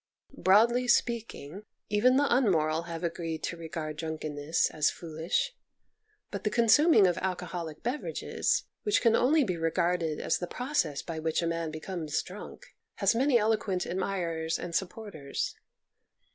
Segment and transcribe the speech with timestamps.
[0.35, 5.53] Broadly speaking, even the unmoral have agreed to regard drunkenness as foolish,
[6.31, 11.03] but the con suming of alcoholic beverages, which can only be regarded as the process
[11.03, 15.55] by which a man becomes drunk, has many eloquent admirers and supporters.